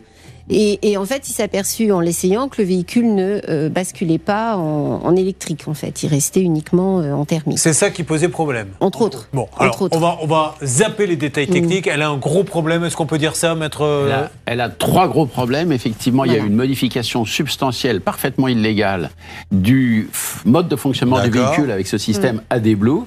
Et, 0.51 0.91
et 0.91 0.97
en 0.97 1.05
fait, 1.07 1.29
il 1.29 1.33
s'est 1.33 1.45
aperçu 1.45 1.93
en 1.93 2.01
l'essayant 2.01 2.49
que 2.49 2.61
le 2.61 2.67
véhicule 2.67 3.15
ne 3.15 3.41
euh, 3.49 3.69
basculait 3.69 4.19
pas 4.19 4.57
en, 4.57 5.01
en 5.05 5.17
électrique, 5.17 5.63
en 5.67 5.75
fait. 5.75 6.03
Il 6.03 6.09
restait 6.09 6.43
uniquement 6.43 7.01
euh, 7.01 7.13
en 7.13 7.25
thermique. 7.25 7.59
C'est 7.59 7.73
ça 7.73 7.91
qui 7.91 8.03
posait 8.03 8.29
problème. 8.29 8.69
Entre 8.81 9.03
autres. 9.03 9.29
Bon, 9.33 9.43
Entre 9.43 9.63
alors 9.63 9.83
autres. 9.83 9.97
On, 9.97 10.01
va, 10.01 10.19
on 10.23 10.27
va 10.27 10.57
zapper 10.63 11.07
les 11.07 11.17
détails 11.17 11.47
techniques. 11.47 11.87
Elle 11.87 12.03
a 12.03 12.09
un 12.09 12.17
gros 12.17 12.43
problème. 12.43 12.85
Est-ce 12.85 12.97
qu'on 12.97 13.07
peut 13.07 13.19
dire 13.19 13.37
ça, 13.37 13.55
maître 13.55 13.83
euh, 13.83 14.07
Elle 14.07 14.13
a, 14.13 14.31
elle 14.47 14.61
a 14.61 14.69
trois 14.69 15.09
gros 15.09 15.27
problèmes. 15.27 15.71
Effectivement, 15.71 16.25
il 16.25 16.33
y 16.33 16.35
a 16.35 16.39
eu 16.39 16.47
une 16.47 16.57
modification 16.57 17.25
substantielle, 17.25 18.01
parfaitement 18.01 18.49
illégale, 18.49 19.11
du 19.53 20.11
mode 20.45 20.69
de 20.69 20.77
fonctionnement 20.77 21.21
du 21.23 21.31
véhicule 21.31 21.71
avec 21.71 21.87
ce 21.87 21.99
système 21.99 22.43
AD 22.51 22.75
Blue. 22.75 23.03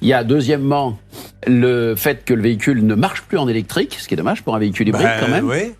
Il 0.00 0.08
y 0.08 0.14
a 0.14 0.24
deuxièmement 0.24 0.98
le 1.46 1.94
fait 1.96 2.24
que 2.24 2.32
le 2.32 2.42
véhicule 2.42 2.86
ne 2.86 2.94
marche 2.94 3.22
plus 3.22 3.36
en 3.36 3.48
électrique, 3.48 3.96
ce 4.00 4.08
qui 4.08 4.14
est 4.14 4.16
dommage 4.16 4.42
pour 4.42 4.54
un 4.54 4.58
véhicule 4.58 4.88
hybride 4.88 5.06
ben, 5.06 5.20
quand 5.20 5.30
même. 5.30 5.46
oui. 5.46 5.74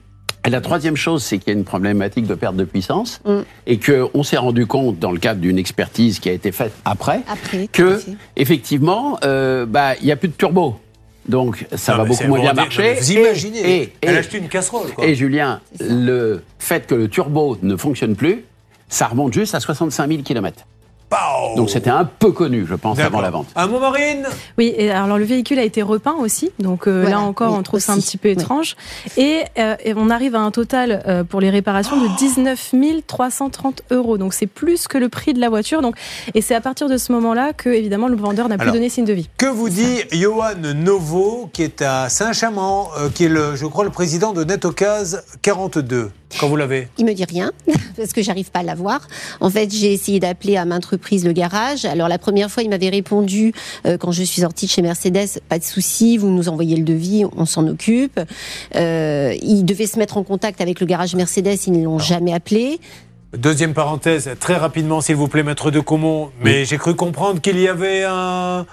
Et 0.47 0.51
la 0.51 0.61
troisième 0.61 0.97
chose, 0.97 1.23
c'est 1.25 1.39
qu'il 1.39 1.53
y 1.53 1.57
a 1.57 1.59
une 1.59 1.65
problématique 1.65 2.27
de 2.27 2.35
perte 2.35 2.55
de 2.57 2.65
puissance 2.65 3.21
Mm. 3.25 3.39
et 3.67 3.79
qu'on 3.81 4.23
s'est 4.23 4.37
rendu 4.37 4.67
compte 4.67 4.99
dans 4.99 5.11
le 5.11 5.19
cadre 5.19 5.41
d'une 5.41 5.59
expertise 5.59 6.21
qui 6.21 6.29
a 6.29 6.33
été 6.33 6.53
faite 6.53 6.73
après, 6.85 7.21
Après, 7.29 7.67
que 7.73 8.01
effectivement, 8.37 9.19
euh, 9.25 9.67
bah, 9.67 9.95
il 10.01 10.07
n'y 10.07 10.13
a 10.13 10.17
plus 10.17 10.29
de 10.29 10.35
turbo. 10.35 10.77
Donc 11.29 11.67
ça 11.75 11.93
Non, 11.93 11.99
va 11.99 12.05
beaucoup 12.05 12.25
moins 12.29 12.41
bien 12.41 12.53
marcher. 12.53 12.95
Vous 12.95 13.13
Et- 13.13 13.15
imaginez, 13.21 13.59
et- 13.83 13.93
elle 14.01 14.13
et- 14.13 14.17
a 14.17 14.21
acheté 14.21 14.39
une 14.39 14.49
casserole. 14.49 14.93
Quoi. 14.95 15.05
et 15.07 15.17
Julien, 15.17 15.61
le 15.81 16.43
fait 16.61 16.87
que 16.87 16.95
le 16.95 17.09
turbo 17.09 17.59
ne 17.63 17.75
fonctionne 17.77 18.15
plus, 18.15 18.45
ça 18.89 19.09
remonte 19.09 19.33
juste 19.33 19.55
à 19.57 19.61
65 19.61 20.07
000 20.09 20.23
km. 20.23 20.65
Donc 21.57 21.71
c'était 21.71 21.91
un 21.91 22.05
peu 22.05 22.33
connu, 22.33 22.67
je 22.67 22.75
pense, 22.75 22.99
avant 22.99 23.21
la 23.21 23.31
vente. 23.31 23.47
Un 23.57 23.67
mot, 23.67 23.79
Marine 23.79 24.27
Oui, 24.59 24.75
et 24.77 24.91
alors 24.91 25.19
le 25.19 25.25
véhicule 25.25 25.59
a 25.59 25.63
été 25.63 25.83
repeint 25.83 26.15
aussi, 26.19 26.51
donc 26.59 26.87
euh, 26.87 27.03
Voilà, 27.03 27.17
là 27.17 27.23
encore 27.23 27.53
oui, 27.53 27.59
on 27.61 27.63
trouve 27.63 27.81
ça 27.81 27.93
un 27.93 27.97
petit 27.97 28.19
peu 28.19 28.29
oui. 28.29 28.35
étrange. 28.35 28.77
Et, 29.17 29.45
euh, 29.59 29.77
et 29.85 29.95
on 29.97 30.11
arrive 30.11 30.35
à 30.35 30.41
un 30.41 30.51
total 30.51 31.03
euh, 31.07 31.25
pour 31.25 31.41
les 31.41 31.51
réparations 31.51 31.97
de 31.97 32.09
19 32.19 32.75
330 33.07 33.83
euros, 33.91 34.19
donc 34.19 34.35
c'est 34.35 34.47
plus 34.47 34.89
que 34.89 34.99
le 34.99 35.09
prix 35.09 35.33
de 35.33 35.41
la 35.41 35.49
voiture. 35.49 35.81
Donc, 35.81 35.97
et 36.35 36.43
c'est 36.43 36.55
à 36.55 36.61
partir 36.61 36.89
de 36.89 36.97
ce 36.97 37.13
moment-là 37.13 37.53
que 37.53 37.69
évidemment 37.69 38.09
le 38.09 38.17
vendeur 38.17 38.49
n'a 38.49 38.59
plus 38.59 38.73
donné 38.73 38.89
signe 38.89 39.05
de 39.05 39.13
vie. 39.13 39.29
Que 39.39 39.47
vous 39.47 39.69
dit 39.69 40.03
Johan 40.13 40.55
Novo, 40.75 41.49
qui 41.53 41.63
est 41.63 41.83
à 41.83 42.09
Saint-Chamond, 42.09 42.89
euh, 42.99 43.09
qui 43.09 43.25
est, 43.25 43.29
le, 43.29 43.57
je 43.57 43.67
crois, 43.67 43.85
le 43.85 43.91
président 43.91 44.33
de 44.33 44.45
Netocase 44.45 45.25
42, 45.43 46.11
quand 46.39 46.49
vous 46.49 46.57
l'avez 46.57 46.89
Il 46.99 47.05
me 47.05 47.13
dit 47.13 47.25
rien 47.25 47.53
parce 47.97 48.13
que 48.13 48.23
j'arrive 48.23 48.51
pas 48.51 48.61
à 48.61 48.63
l'avoir. 48.63 49.07
En 49.41 49.51
fait, 49.51 49.73
j'ai 49.73 49.93
essayé 49.93 50.21
d'appeler 50.21 50.57
à 50.57 50.65
maintes 50.65 50.85
reprises 50.85 51.25
le 51.25 51.33
garage. 51.33 51.85
Alors 51.85 52.09
la 52.09 52.19
première 52.19 52.51
fois, 52.51 52.63
il 52.63 52.71
m'avait 52.71 52.89
répondu 52.89 53.53
euh, 53.87 53.97
quand 53.99 54.13
je 54.13 54.23
suis 54.23 54.43
sortie 54.43 54.67
de 54.67 54.71
chez 54.71 54.83
Mercedes, 54.83 55.41
pas 55.49 55.59
de 55.59 55.65
souci, 55.65 56.19
vous 56.19 56.31
nous 56.31 56.49
envoyez 56.49 56.77
le 56.77 56.85
devis, 56.85 57.25
on 57.37 57.47
s'en 57.47 57.67
occupe. 57.67 58.21
Euh, 58.75 59.35
il 59.43 59.65
devait 59.65 59.87
se 59.87 59.99
mettre 59.99 60.17
en 60.17 60.23
contact 60.23 60.61
avec 60.61 60.81
le 60.81 60.87
garage 60.87 61.15
Mercedes, 61.15 61.59
ils 61.67 61.73
ne 61.73 61.85
l'ont 61.85 61.99
jamais 61.99 62.33
appelé. 62.33 62.81
Deuxième 63.37 63.75
parenthèse, 63.75 64.31
très 64.41 64.55
rapidement, 64.55 65.01
s'il 65.01 65.17
vous 65.17 65.29
plaît, 65.29 65.43
maître 65.43 65.71
de 65.71 65.81
Comont. 65.81 66.31
Mais 66.43 66.65
j'ai 66.65 66.79
cru 66.79 66.95
comprendre 66.95 67.41
qu'il 67.41 67.59
y 67.59 67.69
avait 67.69 68.05
un, 68.05 68.67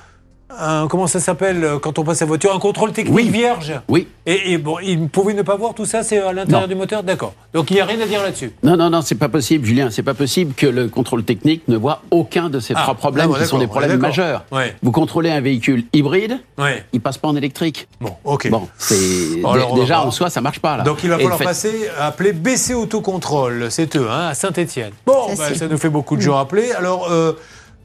un- 0.59 0.87
comment 0.87 1.07
ça 1.07 1.19
s'appelle 1.19 1.63
euh, 1.63 1.79
quand 1.79 1.99
on 1.99 2.03
passe 2.03 2.19
sa 2.19 2.25
voiture 2.25 2.53
Un 2.55 2.59
contrôle 2.59 2.91
technique 2.91 3.15
Oui. 3.15 3.29
vierge 3.29 3.73
Oui. 3.87 4.07
Et, 4.25 4.53
et 4.53 4.57
bon, 4.57 4.77
il 4.81 5.09
pouvait 5.09 5.33
ne 5.33 5.41
pas 5.41 5.55
voir 5.55 5.73
tout 5.73 5.85
ça, 5.85 6.01
c'est 6.03 6.19
à 6.19 6.31
l'intérieur 6.31 6.67
du 6.67 6.75
moteur 6.75 7.03
D'accord. 7.03 7.33
Donc 7.53 7.69
il 7.71 7.75
n'y 7.75 7.81
a 7.81 7.85
rien 7.85 7.99
à 7.99 8.05
dire 8.05 8.21
là-dessus. 8.23 8.51
Non, 8.63 8.77
non, 8.77 8.89
non, 8.89 9.01
c'est 9.01 9.15
pas 9.15 9.29
possible, 9.29 9.65
Julien. 9.65 9.89
C'est 9.91 10.03
pas 10.03 10.13
possible 10.13 10.53
que 10.53 10.65
le 10.65 10.87
contrôle 10.87 11.23
technique 11.23 11.63
ne 11.67 11.75
voit 11.77 12.01
aucun 12.11 12.49
de 12.49 12.59
ces 12.59 12.73
Ah, 12.75 12.81
trois 12.83 12.95
problèmes 12.95 13.27
d'accord, 13.27 13.41
qui 13.41 13.47
sont 13.47 13.57
des 13.59 13.67
problèmes 13.67 13.99
majeurs. 13.99 14.45
Ouais. 14.51 14.75
Vous 14.81 14.91
contrôlez 14.91 15.29
un 15.29 15.41
véhicule 15.41 15.83
hybride, 15.93 16.39
Ouais. 16.57 16.85
il 16.93 17.01
passe 17.01 17.17
pas 17.17 17.27
en 17.27 17.35
électrique. 17.35 17.87
Bon, 17.99 18.11
ok. 18.23 18.49
Bon, 18.49 18.67
c'est 18.77 19.41
va 19.41 19.55
déjà 19.75 20.01
en 20.01 20.11
soi, 20.11 20.29
ça 20.29 20.41
marche 20.41 20.59
pas 20.59 20.77
là. 20.77 20.83
Donc 20.83 21.03
il 21.03 21.09
va 21.09 21.17
falloir 21.17 21.37
fait- 21.37 21.43
passer 21.43 21.89
à 21.99 22.07
appeler 22.07 22.31
BC 22.33 22.73
Autocontrôle, 22.73 23.67
c'est 23.69 23.95
eux, 23.95 24.07
hein, 24.09 24.27
à 24.29 24.33
Saint-Etienne. 24.33 24.91
Bon, 25.05 25.29
Ça, 25.29 25.35
bah, 25.35 25.43
c'est- 25.49 25.55
ça 25.55 25.67
nous 25.67 25.77
fait 25.77 25.89
beaucoup 25.89 26.15
de 26.15 26.21
gens 26.21 26.37
appelés. 26.37 26.71
Alors, 26.71 27.07
euh, 27.11 27.33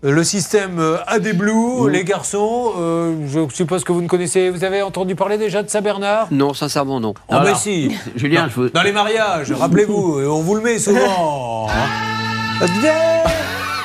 le 0.02 0.23
système 0.25 0.78
euh, 0.78 0.97
AD 1.07 1.37
Blue, 1.37 1.90
les 1.90 2.05
garçons, 2.05 2.73
euh, 2.78 3.14
je 3.26 3.52
suppose 3.55 3.83
que 3.85 3.90
vous 3.93 4.00
ne 4.02 4.07
connaissez, 4.07 4.49
vous 4.50 4.62
avez 4.64 4.81
entendu 4.83 5.14
parler 5.17 5.38
déjà 5.38 5.62
de 5.62 5.69
Saint-Bernard 5.69 6.28
Non, 6.31 6.55
sincèrement, 6.55 7.00
non. 7.00 7.14
Oh, 7.28 7.35
mais 7.45 7.55
si 7.55 7.97
Julien, 8.17 8.43
Non, 8.45 8.49
je 8.49 8.55
vous- 8.61 8.69
Dans 8.69 8.83
les 8.83 8.93
mariages, 8.93 9.50
rappelez-vous, 9.52 10.21
et 10.23 10.26
on 10.26 10.40
vous 10.43 10.55
le 10.55 10.61
met 10.62 10.78
souvent. 10.78 11.67
hein. 11.71 12.67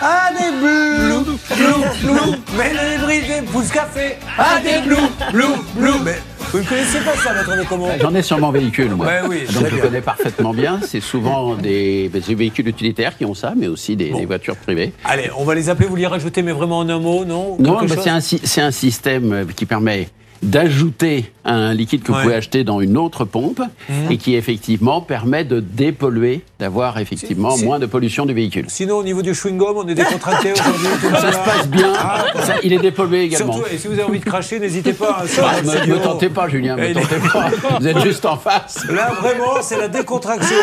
AD 0.02 0.36
Blue, 0.60 1.38
Blue, 1.56 1.84
Blue, 2.04 2.38
mais 2.58 2.74
le 2.74 2.96
hybride 3.16 3.46
pousse 3.46 3.70
café, 3.72 4.18
AD 4.38 4.84
Blue, 4.86 4.96
Blue, 5.32 5.44
Blue. 5.76 6.00
Mais 6.04 6.18
vous 6.54 6.60
ne 6.60 6.64
connaissez 6.66 7.00
pas 7.00 7.16
ça, 7.16 7.34
maître 7.34 7.58
de 7.58 7.68
comment 7.68 7.88
J'en 8.00 8.14
ai 8.14 8.22
sur 8.22 8.38
mon 8.40 8.52
véhicule, 8.52 8.92
moi. 8.92 9.08
Ouais, 9.08 9.22
oui, 9.28 9.40
Donc 9.52 9.66
je 9.66 9.74
bien. 9.76 9.84
connais 9.84 10.02
parfaitement 10.02 10.54
bien. 10.54 10.80
C'est 10.86 11.00
souvent 11.02 11.56
des, 11.56 12.10
des 12.10 12.36
véhicules 12.36 12.68
utilitaires 12.68 13.18
qui 13.18 13.26
ont 13.26 13.34
ça, 13.34 13.54
mais 13.58 13.68
aussi 13.68 13.96
des, 13.96 14.12
des 14.12 14.26
voitures 14.28 14.56
privées. 14.56 14.94
Allez, 15.04 15.32
on 15.36 15.46
va 15.46 15.56
les 15.56 15.70
appeler, 15.70 15.88
vous 15.88 15.96
les 15.96 16.06
rajoutez, 16.06 16.44
mais 16.44 16.52
vraiment 16.52 16.78
en 16.80 16.90
un 16.90 17.00
mot, 17.00 17.26
non? 17.26 17.58
Non, 17.60 17.80
chose? 17.88 17.98
c'est 18.44 18.62
un, 18.62 18.72
système 18.72 19.48
qui 19.56 19.66
permet 19.66 20.10
d'ajouter 20.44 21.32
un 21.46 21.74
liquide 21.74 22.04
que 22.04 22.12
Ouais. 22.12 22.18
vous 22.20 22.24
pouvez 22.24 22.36
acheter 22.36 22.64
dans 22.64 22.80
une 22.80 22.98
autre 22.98 23.26
pompe 23.26 23.62
et 24.10 24.18
qui 24.18 24.36
effectivement 24.36 25.02
permet 25.02 25.44
de 25.44 25.60
dépolluer, 25.60 26.42
d'avoir 26.60 27.00
effectivement 27.00 27.58
moins 27.58 27.80
de 27.80 27.86
pollution 27.86 28.26
du 28.26 28.34
véhicule. 28.34 28.66
Sinon, 28.70 28.98
au 28.98 29.04
niveau 29.04 29.22
du 29.22 29.32
chewing-gum, 29.34 29.74
on 29.76 29.88
est 29.88 29.96
décontracté 29.96 30.52
aujourd'hui. 30.54 30.88
Ça 31.20 31.32
se 31.32 31.38
passe 31.38 31.68
bien, 31.68 31.92
Ah, 31.98 32.26
ça, 32.46 32.56
il 32.64 32.72
est 32.74 32.78
dépollué 32.80 33.24
également. 33.24 33.54
Surtout, 33.54 33.70
et 33.74 33.78
si 33.78 33.88
vous 33.88 33.94
avez 33.94 34.04
envie 34.04 34.20
de 34.20 34.26
cracher, 34.26 34.60
n'hésitez 34.60 34.94
pas. 34.94 35.20
hein, 35.24 35.28
sur 35.28 35.46
Ah, 35.46 35.62
notre 35.62 35.88
me, 35.88 35.96
me 35.96 36.00
tentez 36.02 36.30
pas, 36.30 36.48
Julien, 36.48 36.76
me 36.78 36.94
tentez 36.94 37.16
pas. 37.32 37.50
Vous 37.80 37.88
êtes 37.88 38.00
juste 38.02 38.26
en 38.26 38.38
face. 38.38 38.86
Là, 38.90 39.12
vraiment, 39.22 39.62
c'est 39.62 39.78
la 39.78 39.88
décontraction. 39.88 40.56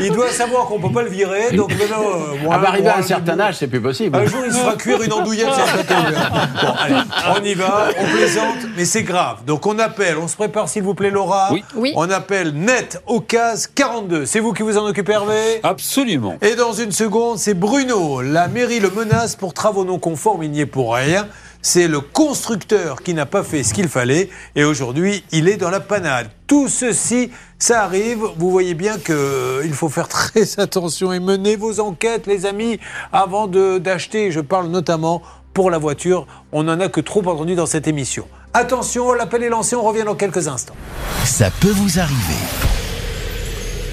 Il 0.00 0.12
doit 0.12 0.30
savoir 0.30 0.66
qu'on 0.66 0.78
peut 0.78 0.92
pas 0.92 1.02
le 1.02 1.08
virer, 1.08 1.52
donc 1.56 1.70
maintenant... 1.78 2.00
euh, 2.02 2.36
moi, 2.42 2.54
À 2.54 2.68
arriver 2.68 2.82
moi, 2.84 2.92
à 2.92 2.98
un 2.98 3.02
certain 3.02 3.38
âge, 3.40 3.56
c'est 3.58 3.66
plus 3.66 3.80
possible. 3.80 4.16
Un 4.16 4.26
jour, 4.26 4.40
il 4.46 4.52
se 4.52 4.58
fera 4.58 4.74
cuire 4.76 5.02
une 5.02 5.12
andouillette 5.12 5.52
sur 5.52 5.64
le 5.76 5.82
plateau. 5.84 6.10
là. 6.12 6.30
Bon, 6.62 6.72
allez, 6.78 6.94
on 7.40 7.44
y 7.44 7.54
va, 7.54 7.88
on 7.98 8.04
plaisante, 8.16 8.56
mais 8.76 8.84
c'est 8.84 9.02
grave. 9.02 9.38
Donc 9.46 9.66
on 9.66 9.78
appelle, 9.78 10.16
on 10.18 10.28
se 10.28 10.36
prépare 10.36 10.68
s'il 10.68 10.82
vous 10.82 10.94
plaît, 10.94 11.10
Laura. 11.10 11.48
Oui. 11.52 11.64
Oui. 11.74 11.92
On 11.96 12.10
appelle 12.10 12.52
Net 12.52 13.00
au 13.06 13.20
CAS 13.20 13.68
42. 13.74 14.26
C'est 14.26 14.40
vous 14.40 14.52
qui 14.52 14.62
vous 14.62 14.76
en 14.76 14.86
occupez, 14.86 15.12
Hervé? 15.12 15.60
Absolument. 15.62 16.36
Et 16.42 16.54
dans 16.54 16.72
une 16.72 16.92
seconde, 16.92 17.38
c'est 17.38 17.54
Bruno. 17.54 18.20
La 18.22 18.48
mairie 18.48 18.80
le 18.80 18.90
menace 18.90 19.36
pour 19.36 19.54
travaux 19.54 19.84
non 19.84 19.98
conformes, 19.98 20.42
il 20.42 20.50
n'y 20.50 20.60
est 20.60 20.66
pour 20.66 20.94
rien. 20.94 21.26
C'est 21.68 21.88
le 21.88 22.00
constructeur 22.00 23.02
qui 23.02 23.12
n'a 23.12 23.26
pas 23.26 23.42
fait 23.42 23.64
ce 23.64 23.74
qu'il 23.74 23.88
fallait 23.88 24.30
et 24.54 24.62
aujourd'hui, 24.62 25.24
il 25.32 25.48
est 25.48 25.56
dans 25.56 25.68
la 25.68 25.80
panade. 25.80 26.30
Tout 26.46 26.68
ceci, 26.68 27.32
ça 27.58 27.82
arrive. 27.82 28.20
Vous 28.36 28.52
voyez 28.52 28.74
bien 28.74 28.98
qu'il 28.98 29.72
faut 29.72 29.88
faire 29.88 30.06
très 30.08 30.60
attention 30.60 31.12
et 31.12 31.18
mener 31.18 31.56
vos 31.56 31.80
enquêtes, 31.80 32.28
les 32.28 32.46
amis, 32.46 32.78
avant 33.12 33.48
d'acheter. 33.48 34.30
Je 34.30 34.38
parle 34.38 34.68
notamment 34.68 35.22
pour 35.54 35.72
la 35.72 35.78
voiture. 35.78 36.28
On 36.52 36.62
n'en 36.62 36.78
a 36.78 36.88
que 36.88 37.00
trop 37.00 37.26
entendu 37.26 37.56
dans 37.56 37.66
cette 37.66 37.88
émission. 37.88 38.28
Attention, 38.54 39.12
l'appel 39.12 39.42
est 39.42 39.48
lancé, 39.48 39.74
on 39.74 39.82
revient 39.82 40.04
dans 40.04 40.14
quelques 40.14 40.46
instants. 40.46 40.76
Ça 41.24 41.50
peut 41.50 41.72
vous 41.72 41.98
arriver. 41.98 42.75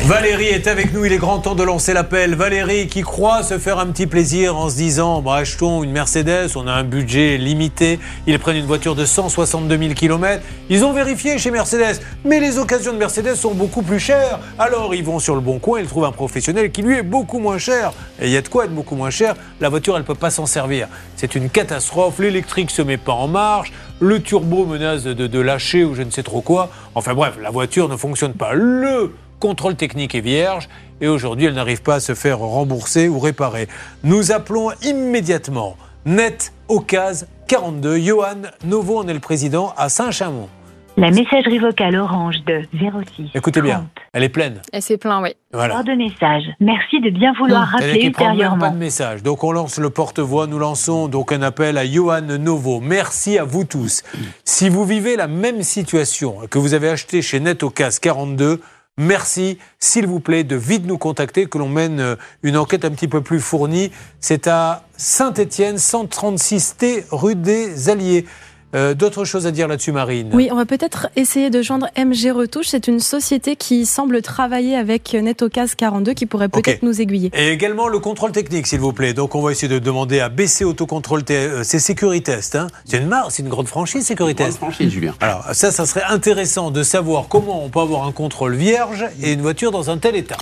Valérie 0.05 0.47
est 0.47 0.67
avec 0.67 0.91
nous, 0.93 1.05
il 1.05 1.13
est 1.13 1.17
grand 1.17 1.39
temps 1.39 1.55
de 1.55 1.63
lancer 1.63 1.93
l'appel. 1.93 2.35
Valérie 2.35 2.87
qui 2.87 3.03
croit 3.03 3.41
se 3.41 3.57
faire 3.57 3.79
un 3.79 3.85
petit 3.85 4.05
plaisir 4.05 4.57
en 4.57 4.67
se 4.69 4.75
disant 4.75 5.21
bah, 5.21 5.35
achetons 5.35 5.81
une 5.81 5.93
Mercedes, 5.93 6.49
on 6.57 6.67
a 6.67 6.73
un 6.73 6.83
budget 6.83 7.37
limité. 7.37 7.99
Ils 8.27 8.37
prennent 8.37 8.57
une 8.57 8.65
voiture 8.65 8.95
de 8.95 9.05
162 9.05 9.77
000 9.77 9.93
km. 9.93 10.43
Ils 10.69 10.83
ont 10.83 10.91
vérifié 10.91 11.37
chez 11.37 11.51
Mercedes, 11.51 12.01
mais 12.25 12.41
les 12.41 12.57
occasions 12.57 12.91
de 12.91 12.97
Mercedes 12.97 13.35
sont 13.35 13.53
beaucoup 13.53 13.81
plus 13.81 13.99
chères. 13.99 14.39
Alors 14.59 14.93
ils 14.93 15.05
vont 15.05 15.19
sur 15.19 15.35
le 15.35 15.41
bon 15.41 15.57
coin, 15.57 15.79
ils 15.79 15.87
trouvent 15.87 16.03
un 16.03 16.11
professionnel 16.11 16.73
qui 16.73 16.81
lui 16.81 16.97
est 16.97 17.03
beaucoup 17.03 17.39
moins 17.39 17.57
cher. 17.57 17.93
Et 18.19 18.25
il 18.25 18.31
y 18.31 18.37
a 18.37 18.41
de 18.41 18.49
quoi 18.49 18.65
être 18.65 18.75
beaucoup 18.75 18.97
moins 18.97 19.09
cher. 19.09 19.35
La 19.61 19.69
voiture, 19.69 19.95
elle 19.95 20.01
ne 20.01 20.07
peut 20.07 20.15
pas 20.15 20.31
s'en 20.31 20.45
servir. 20.45 20.89
C'est 21.15 21.33
une 21.33 21.49
catastrophe. 21.49 22.19
L'électrique 22.19 22.71
se 22.71 22.81
met 22.81 22.97
pas 22.97 23.13
en 23.13 23.29
marche. 23.29 23.71
Le 24.01 24.21
turbo 24.21 24.65
menace 24.65 25.05
de, 25.05 25.39
lâcher 25.39 25.85
ou 25.85 25.95
je 25.95 26.01
ne 26.01 26.11
sais 26.11 26.23
trop 26.23 26.41
quoi. 26.41 26.71
Enfin 26.93 27.13
bref, 27.13 27.35
la 27.41 27.51
voiture 27.51 27.87
ne 27.87 27.95
fonctionne 27.95 28.33
pas. 28.33 28.51
Le 28.53 29.13
contrôle 29.43 29.75
technique 29.75 30.15
est 30.15 30.21
vierge 30.21 30.69
et 31.01 31.09
aujourd'hui 31.09 31.47
elle 31.47 31.53
n'arrive 31.53 31.81
pas 31.81 31.95
à 31.95 31.99
se 31.99 32.15
faire 32.15 32.39
rembourser 32.39 33.09
ou 33.09 33.19
réparer. 33.19 33.67
Nous 34.05 34.31
appelons 34.31 34.69
immédiatement 34.83 35.75
Net 36.05 36.53
Ocase 36.69 37.27
42. 37.49 37.97
Johan 37.99 38.43
Novo 38.63 38.99
en 38.99 39.07
est 39.09 39.13
le 39.13 39.19
président 39.19 39.73
à 39.75 39.89
Saint-Chamond. 39.89 40.47
La 40.95 41.09
messagerie 41.09 41.57
vocale 41.57 41.95
orange 41.97 42.35
de 42.45 42.61
06. 42.71 43.31
Écoutez 43.33 43.61
bien, 43.61 43.77
30. 43.77 43.85
elle 44.13 44.23
est 44.23 44.29
pleine. 44.29 44.61
Et 44.71 44.79
c'est 44.79 44.97
plein, 44.97 45.21
oui. 45.23 45.31
Voilà. 45.51 45.77
Hors 45.77 45.83
de 45.83 45.93
message. 45.93 46.43
Merci 46.59 47.01
de 47.01 47.09
bien 47.09 47.33
vouloir 47.33 47.67
C'est-à-dire 47.71 47.87
rappeler 47.87 47.99
qu'il 47.99 48.11
prend 48.11 48.25
même 48.25 48.37
pas 48.37 48.43
ultérieurement. 48.43 48.71
de 48.71 48.77
message. 48.77 49.23
Donc 49.23 49.43
on 49.43 49.51
lance 49.51 49.79
le 49.79 49.89
porte-voix, 49.89 50.45
nous 50.47 50.59
lançons 50.59 51.07
donc 51.07 51.31
un 51.33 51.41
appel 51.41 51.77
à 51.79 51.85
Johan 51.85 52.21
Novo. 52.39 52.79
Merci 52.79 53.39
à 53.39 53.43
vous 53.43 53.65
tous. 53.65 54.03
Si 54.45 54.69
vous 54.69 54.85
vivez 54.85 55.17
la 55.17 55.27
même 55.27 55.63
situation 55.63 56.35
que 56.49 56.59
vous 56.59 56.75
avez 56.75 56.89
acheté 56.89 57.21
chez 57.23 57.39
Netocas 57.39 57.97
42, 58.01 58.61
merci, 58.97 59.57
s'il 59.79 60.07
vous 60.07 60.19
plaît, 60.19 60.43
de 60.43 60.55
vite 60.55 60.85
nous 60.85 60.97
contacter, 60.97 61.47
que 61.47 61.57
l'on 61.57 61.69
mène 61.69 61.99
euh, 61.99 62.15
une 62.43 62.57
enquête 62.57 62.85
un 62.85 62.91
petit 62.91 63.07
peu 63.07 63.21
plus 63.21 63.39
fournie. 63.39 63.91
C'est 64.19 64.47
à 64.47 64.83
Saint-Étienne, 64.97 65.77
136T, 65.77 67.05
rue 67.11 67.35
des 67.35 67.89
Alliés. 67.89 68.25
Euh, 68.73 68.93
D'autres 68.93 69.25
choses 69.25 69.45
à 69.47 69.51
dire 69.51 69.67
là-dessus, 69.67 69.91
Marine? 69.91 70.29
Oui, 70.33 70.49
on 70.51 70.55
va 70.55 70.65
peut-être 70.65 71.07
essayer 71.15 71.49
de 71.49 71.61
joindre 71.61 71.87
MG 71.97 72.31
Retouche. 72.31 72.67
C'est 72.69 72.87
une 72.87 72.99
société 72.99 73.55
qui 73.55 73.85
semble 73.85 74.21
travailler 74.21 74.75
avec 74.75 75.13
NetOcas 75.13 75.73
42 75.77 76.13
qui 76.13 76.25
pourrait 76.25 76.49
peut-être 76.49 76.83
nous 76.83 77.01
aiguiller. 77.01 77.31
Et 77.33 77.49
également 77.51 77.87
le 77.87 77.99
contrôle 77.99 78.31
technique, 78.31 78.67
s'il 78.67 78.79
vous 78.79 78.93
plaît. 78.93 79.13
Donc, 79.13 79.35
on 79.35 79.41
va 79.41 79.51
essayer 79.51 79.67
de 79.67 79.79
demander 79.79 80.19
à 80.19 80.29
BC 80.29 80.63
Autocontrôle, 80.65 81.23
T- 81.23 81.35
euh, 81.35 81.63
c'est 81.63 81.79
Sécuritest. 81.79 82.55
Hein 82.55 82.67
c'est 82.85 82.97
une 82.97 83.07
marque, 83.07 83.31
c'est 83.31 83.43
une 83.43 83.49
grande 83.49 83.67
franchise, 83.67 84.05
Sécuritest. 84.05 84.57
franchise, 84.57 84.89
Julien. 84.91 85.13
Alors, 85.19 85.43
ça, 85.53 85.71
ça 85.71 85.85
serait 85.85 86.03
intéressant 86.09 86.71
de 86.71 86.83
savoir 86.83 87.27
comment 87.29 87.63
on 87.63 87.69
peut 87.69 87.79
avoir 87.79 88.07
un 88.07 88.11
contrôle 88.11 88.55
vierge 88.55 89.05
et 89.21 89.33
une 89.33 89.41
voiture 89.41 89.71
dans 89.71 89.89
un 89.89 89.97
tel 89.97 90.15
état. 90.15 90.37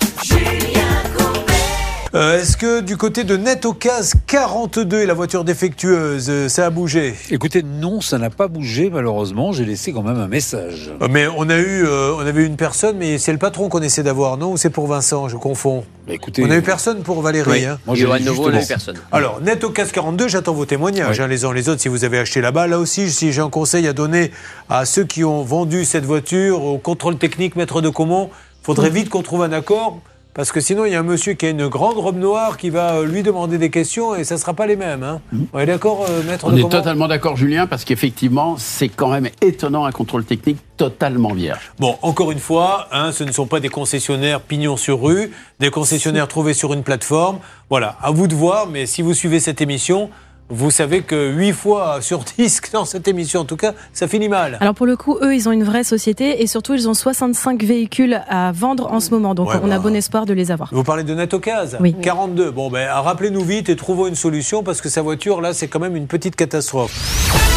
Euh, 2.14 2.42
Est-ce 2.42 2.58
que 2.58 2.82
du 2.82 2.98
côté 2.98 3.24
de 3.24 3.38
Netocas 3.38 4.12
42 4.28 5.00
et 5.00 5.06
la 5.06 5.14
voiture 5.14 5.46
défectueuse, 5.46 6.28
euh, 6.30 6.50
ça 6.50 6.66
a 6.66 6.70
bougé? 6.70 7.14
Écoutez, 7.30 7.64
non, 7.64 8.02
ça 8.02 8.18
n'a 8.18 8.30
pas 8.30 8.50
bougé 8.50 8.90
malheureusement. 8.90 9.54
J'ai 9.54 9.64
laissé 9.64 9.94
quand 9.94 10.02
même 10.02 10.20
un 10.20 10.28
message. 10.28 10.92
Euh, 11.02 11.08
Mais 11.10 11.28
on 11.38 11.50
a 11.50 11.58
eu, 11.58 11.86
euh, 11.86 12.14
on 12.18 12.20
avait 12.20 12.42
eu 12.44 12.46
une 12.46 12.58
personne, 12.58 12.98
mais 12.98 13.18
c'est 13.18 13.32
le 13.32 13.38
patron 13.38 13.70
qu'on 13.70 13.82
essaie 13.82 14.04
d'avoir, 14.04 14.36
non 14.36 14.52
Ou 14.52 14.58
c'est 14.58 14.70
pour 14.70 14.88
Vincent 14.88 15.30
Je 15.30 15.38
confonds. 15.38 15.86
Bah, 16.06 16.14
écoutez, 16.14 16.44
On 16.46 16.52
a 16.52 16.58
eu 16.58 16.62
personne 16.62 17.02
pour 17.02 17.22
Valérie. 17.22 17.50
Oui. 17.50 17.66
hein 17.66 17.80
Moi, 17.88 17.96
n'a 17.96 18.18
eu 18.20 18.24
justement. 18.24 18.60
personne. 18.68 18.98
Alors, 19.14 19.40
net 19.40 19.64
au 19.64 19.70
CAS 19.70 19.86
42, 19.94 20.28
j'attends 20.28 20.54
vos 20.54 20.66
témoignages, 20.66 21.22
hein, 21.22 21.28
les 21.28 21.46
uns 21.46 21.54
les 21.54 21.70
autres, 21.70 21.80
si 21.80 21.88
vous 21.88 22.04
avez 22.04 22.20
acheté 22.20 22.42
là-bas. 22.42 22.68
Là 22.68 22.78
aussi, 22.78 23.10
si 23.10 23.32
j'ai 23.32 23.42
un 23.42 23.50
conseil 23.50 23.88
à 23.88 23.94
donner 23.94 24.32
à 24.70 24.84
ceux 24.84 25.06
qui 25.06 25.24
ont 25.24 25.44
vendu 25.44 25.86
cette 25.86 26.06
voiture 26.06 26.62
au 26.66 26.78
contrôle 26.78 27.16
technique 27.18 27.56
maître 27.56 27.80
de 27.80 27.88
Comont, 27.88 28.30
faudrait 28.64 28.90
vite 28.90 29.08
qu'on 29.08 29.22
trouve 29.22 29.44
un 29.44 29.54
accord. 29.54 30.02
Parce 30.34 30.54
que 30.54 30.62
sinon, 30.62 30.86
il 30.86 30.94
y 30.94 30.96
a 30.96 31.00
un 31.00 31.04
monsieur 31.04 31.34
qui 31.34 31.46
a 31.46 31.50
une 31.50 31.68
grande 31.68 31.98
robe 31.98 32.18
noire 32.18 32.56
qui 32.56 32.70
va 32.70 32.96
euh, 32.96 33.06
lui 33.06 33.22
demander 33.22 33.58
des 33.58 33.70
questions 33.70 34.16
et 34.16 34.24
ça 34.24 34.36
ne 34.36 34.40
sera 34.40 34.54
pas 34.54 34.66
les 34.66 34.78
mêmes. 34.78 35.04
Hein. 35.04 35.20
On 35.52 35.60
est 35.60 35.66
d'accord, 35.66 36.06
euh, 36.10 36.24
maître 36.24 36.46
On 36.48 36.56
est 36.56 36.70
totalement 36.70 37.10
d'accord, 37.10 37.36
Julien, 37.36 37.68
parce 37.68 37.84
qu'effectivement, 37.84 38.56
c'est 38.58 38.88
quand 38.88 39.10
même 39.10 39.28
étonnant 39.42 39.84
un 39.84 39.92
contrôle 39.92 40.24
technique 40.24 40.60
totalement 40.78 41.34
vierge. 41.34 41.74
Bon, 41.80 41.98
encore 42.02 42.32
une 42.32 42.40
fois, 42.40 42.88
hein, 42.94 43.12
ce 43.12 43.26
ne 43.26 43.32
sont 43.34 43.46
pas 43.46 43.60
des 43.60 43.68
concessionnaires 43.68 44.40
pignon 44.40 44.78
sur 44.78 45.02
rue, 45.02 45.32
des 45.60 45.70
concessionnaires 45.70 46.30
trouvés 46.30 46.54
sur 46.54 46.72
une 46.72 46.84
plateforme. 46.84 47.40
Voilà, 47.70 47.98
à 48.02 48.12
vous 48.12 48.28
de 48.28 48.36
voir, 48.36 48.68
mais 48.68 48.86
si 48.86 49.02
vous 49.02 49.14
suivez 49.14 49.42
cette 49.42 49.60
émission, 49.60 50.10
vous 50.52 50.70
savez 50.70 51.02
que 51.02 51.32
8 51.32 51.54
fois 51.54 52.02
sur 52.02 52.20
10 52.20 52.62
dans 52.74 52.86
cette 52.86 53.08
émission, 53.08 53.42
en 53.42 53.46
tout 53.46 53.56
cas, 53.56 53.74
ça 53.94 54.08
finit 54.08 54.30
mal. 54.30 54.58
Alors 54.60 54.76
pour 54.76 54.86
le 54.86 54.98
coup, 54.98 55.18
eux, 55.22 55.34
ils 55.34 55.48
ont 55.48 55.52
une 55.52 55.64
vraie 55.64 55.84
société 55.84 56.44
et 56.44 56.48
surtout, 56.48 56.74
ils 56.74 56.90
ont 56.90 56.94
65 56.94 57.64
véhicules 57.64 58.22
à 58.28 58.52
vendre 58.52 58.92
en 58.92 59.00
ce 59.00 59.12
moment. 59.12 59.34
Donc 59.34 59.50
Ouais, 59.50 59.56
on 59.64 59.72
a 59.72 59.80
bon 59.80 59.96
espoir 59.96 60.26
de 60.26 60.34
les 60.34 60.52
avoir. 60.52 60.70
Vous 60.72 60.84
parlez 60.84 61.04
de 61.04 61.16
Netocase 61.16 61.78
Oui. 61.80 61.96
42. 62.02 62.52
Bon, 62.52 62.70
ben, 62.70 62.90
rappelez-nous 62.92 63.44
vite 63.44 63.70
et 63.70 63.76
trouvons 63.76 64.08
une 64.08 64.16
solution 64.16 64.62
parce 64.62 64.82
que 64.82 64.90
sa 64.90 65.02
voiture, 65.02 65.42
là, 65.42 65.54
c'est 65.54 65.68
quand 65.68 65.80
même 65.80 65.96
une 65.96 66.08
petite 66.08 66.36
catastrophe. 66.36 67.51